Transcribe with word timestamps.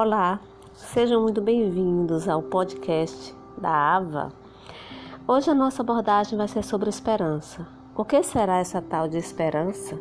Olá, 0.00 0.40
sejam 0.74 1.20
muito 1.20 1.40
bem-vindos 1.40 2.28
ao 2.28 2.40
podcast 2.40 3.34
da 3.60 3.96
AVA. 3.96 4.32
Hoje 5.26 5.50
a 5.50 5.54
nossa 5.56 5.82
abordagem 5.82 6.38
vai 6.38 6.46
ser 6.46 6.62
sobre 6.62 6.88
esperança. 6.88 7.66
O 7.96 8.04
que 8.04 8.22
será 8.22 8.58
essa 8.60 8.80
tal 8.80 9.08
de 9.08 9.18
esperança? 9.18 9.98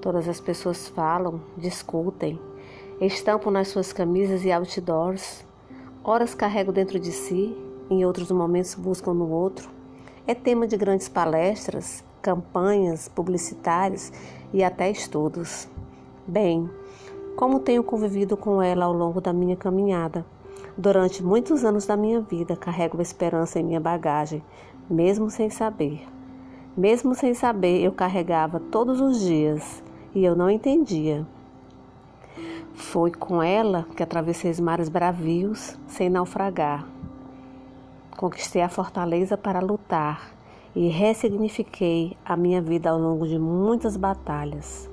Todas 0.00 0.28
as 0.28 0.40
pessoas 0.40 0.86
falam, 0.86 1.40
discutem, 1.58 2.38
estampam 3.00 3.50
nas 3.50 3.66
suas 3.66 3.92
camisas 3.92 4.44
e 4.44 4.52
outdoors, 4.52 5.44
horas 6.04 6.32
carregam 6.32 6.72
dentro 6.72 7.00
de 7.00 7.10
si, 7.10 7.58
em 7.90 8.04
outros 8.04 8.30
momentos 8.30 8.76
buscam 8.76 9.14
no 9.14 9.28
outro. 9.28 9.68
É 10.28 10.34
tema 10.36 10.64
de 10.64 10.76
grandes 10.76 11.08
palestras, 11.08 12.04
campanhas 12.22 13.08
publicitárias 13.08 14.12
e 14.52 14.62
até 14.62 14.88
estudos. 14.88 15.68
Bem, 16.24 16.70
como 17.36 17.60
tenho 17.60 17.82
convivido 17.82 18.36
com 18.36 18.62
ela 18.62 18.84
ao 18.84 18.92
longo 18.92 19.20
da 19.20 19.32
minha 19.32 19.56
caminhada. 19.56 20.24
Durante 20.76 21.22
muitos 21.22 21.64
anos 21.64 21.86
da 21.86 21.96
minha 21.96 22.20
vida, 22.20 22.56
carrego 22.56 22.98
a 22.98 23.02
esperança 23.02 23.58
em 23.58 23.64
minha 23.64 23.80
bagagem, 23.80 24.42
mesmo 24.88 25.30
sem 25.30 25.50
saber. 25.50 26.06
Mesmo 26.76 27.14
sem 27.14 27.34
saber, 27.34 27.80
eu 27.82 27.92
carregava 27.92 28.58
todos 28.58 29.00
os 29.00 29.20
dias 29.20 29.82
e 30.14 30.24
eu 30.24 30.34
não 30.34 30.50
entendia. 30.50 31.26
Foi 32.74 33.12
com 33.12 33.40
ela 33.40 33.86
que 33.96 34.02
atravessei 34.02 34.50
os 34.50 34.58
mares 34.58 34.88
bravios 34.88 35.78
sem 35.86 36.10
naufragar. 36.10 36.86
Conquistei 38.16 38.62
a 38.62 38.68
fortaleza 38.68 39.36
para 39.36 39.60
lutar 39.60 40.34
e 40.74 40.88
ressignifiquei 40.88 42.16
a 42.24 42.36
minha 42.36 42.60
vida 42.60 42.90
ao 42.90 42.98
longo 42.98 43.26
de 43.26 43.38
muitas 43.38 43.96
batalhas. 43.96 44.90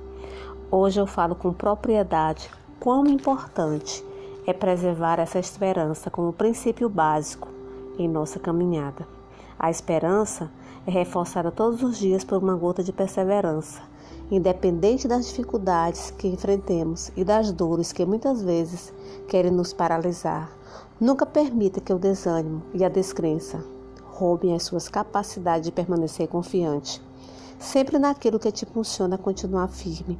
Hoje 0.74 0.98
eu 0.98 1.06
falo 1.06 1.34
com 1.34 1.52
propriedade 1.52 2.48
quão 2.80 3.06
importante 3.06 4.02
é 4.46 4.54
preservar 4.54 5.20
essa 5.20 5.38
esperança 5.38 6.10
como 6.10 6.32
princípio 6.32 6.88
básico 6.88 7.46
em 7.98 8.08
nossa 8.08 8.40
caminhada. 8.40 9.06
A 9.58 9.70
esperança 9.70 10.50
é 10.86 10.90
reforçada 10.90 11.50
todos 11.50 11.82
os 11.82 11.98
dias 11.98 12.24
por 12.24 12.42
uma 12.42 12.56
gota 12.56 12.82
de 12.82 12.90
perseverança, 12.90 13.82
independente 14.30 15.06
das 15.06 15.26
dificuldades 15.26 16.10
que 16.10 16.26
enfrentemos 16.26 17.12
e 17.14 17.22
das 17.22 17.52
dores 17.52 17.92
que 17.92 18.06
muitas 18.06 18.42
vezes 18.42 18.94
querem 19.28 19.50
nos 19.50 19.74
paralisar. 19.74 20.50
Nunca 20.98 21.26
permita 21.26 21.82
que 21.82 21.92
o 21.92 21.98
desânimo 21.98 22.62
e 22.72 22.82
a 22.82 22.88
descrença 22.88 23.62
roubem 24.06 24.54
as 24.54 24.62
suas 24.62 24.88
capacidades 24.88 25.66
de 25.66 25.70
permanecer 25.70 26.28
confiante, 26.28 27.02
sempre 27.58 27.98
naquilo 27.98 28.38
que 28.38 28.50
te 28.50 28.64
impulsiona 28.64 29.16
a 29.16 29.18
continuar 29.18 29.68
firme 29.68 30.18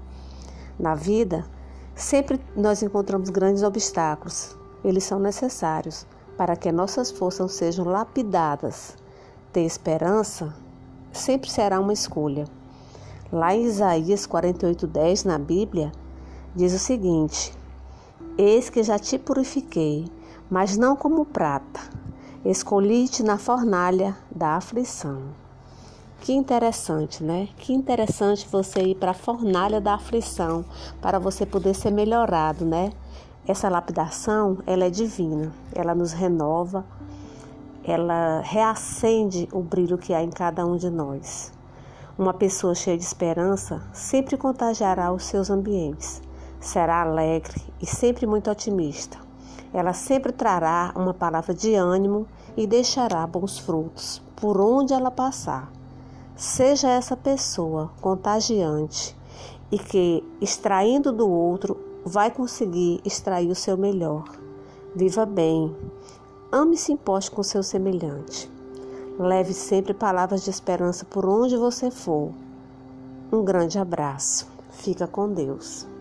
na 0.83 0.97
vida, 0.97 1.47
sempre 1.94 2.41
nós 2.56 2.83
encontramos 2.83 3.30
grandes 3.30 3.62
obstáculos. 3.62 4.56
Eles 4.84 5.05
são 5.05 5.20
necessários 5.20 6.05
para 6.36 6.56
que 6.56 6.72
nossas 6.72 7.11
forças 7.11 7.52
sejam 7.52 7.84
lapidadas. 7.84 8.97
Ter 9.53 9.62
esperança 9.62 10.53
sempre 11.12 11.48
será 11.48 11.78
uma 11.78 11.92
escolha. 11.92 12.47
Lá 13.33 13.55
em 13.55 13.64
Isaías 13.64 14.27
48:10 14.27 15.25
na 15.25 15.38
Bíblia, 15.38 15.92
diz 16.55 16.75
o 16.75 16.78
seguinte: 16.78 17.56
Eis 18.36 18.69
que 18.69 18.83
já 18.83 18.98
te 18.98 19.19
purifiquei, 19.19 20.06
mas 20.50 20.77
não 20.77 20.97
como 20.97 21.25
prata. 21.25 21.80
Escolhi-te 22.44 23.22
na 23.22 23.38
fornalha 23.38 24.16
da 24.34 24.56
aflição. 24.56 25.22
Que 26.23 26.33
interessante, 26.33 27.25
né? 27.25 27.48
Que 27.56 27.73
interessante 27.73 28.47
você 28.48 28.81
ir 28.81 28.95
para 28.95 29.11
a 29.11 29.15
fornalha 29.15 29.81
da 29.81 29.95
aflição 29.95 30.65
para 31.01 31.19
você 31.19 31.45
poder 31.45 31.75
ser 31.75 31.91
melhorado, 31.91 32.65
né? 32.65 32.92
Essa 33.45 33.69
lapidação, 33.69 34.59
ela 34.65 34.84
é 34.84 34.89
divina. 34.89 35.53
Ela 35.75 35.97
nos 35.97 36.12
renova, 36.12 36.84
ela 37.83 38.41
reacende 38.44 39.49
o 39.53 39.62
brilho 39.62 39.99
que 39.99 40.15
há 40.15 40.22
em 40.22 40.31
cada 40.31 40.65
um 40.65 40.77
de 40.77 40.88
nós. 40.91 41.53
Uma 42.16 42.33
pessoa 42.33 42.72
cheia 42.72 42.97
de 42.97 43.03
esperança 43.03 43.83
sempre 43.93 44.37
contagiará 44.37 45.12
os 45.12 45.25
seus 45.25 45.50
ambientes. 45.50 46.22
Será 46.60 47.03
alegre 47.03 47.60
e 47.81 47.87
sempre 47.87 48.28
muito 48.28 48.49
otimista. 48.49 49.19
Ela 49.75 49.93
sempre 49.93 50.31
trará 50.31 50.93
uma 50.94 51.12
palavra 51.12 51.53
de 51.53 51.75
ânimo 51.75 52.28
e 52.56 52.65
deixará 52.65 53.27
bons 53.27 53.59
frutos 53.59 54.22
por 54.37 54.60
onde 54.60 54.94
ela 54.94 55.10
passar. 55.10 55.81
Seja 56.37 56.88
essa 56.88 57.16
pessoa 57.16 57.91
contagiante 58.00 59.16
e 59.70 59.78
que, 59.78 60.25
extraindo 60.41 61.12
do 61.12 61.28
outro, 61.28 61.78
vai 62.04 62.31
conseguir 62.31 63.00
extrair 63.04 63.50
o 63.50 63.54
seu 63.54 63.76
melhor. 63.76 64.25
Viva 64.94 65.25
bem, 65.25 65.75
ame 66.50 66.75
e 66.75 66.78
se 66.78 66.92
importe 66.92 67.31
com 67.31 67.42
seu 67.42 67.62
semelhante. 67.62 68.50
Leve 69.19 69.53
sempre 69.53 69.92
palavras 69.92 70.42
de 70.42 70.50
esperança 70.50 71.04
por 71.04 71.26
onde 71.26 71.56
você 71.56 71.91
for. 71.91 72.32
Um 73.31 73.44
grande 73.44 73.78
abraço. 73.78 74.47
Fica 74.71 75.06
com 75.06 75.32
Deus. 75.32 75.91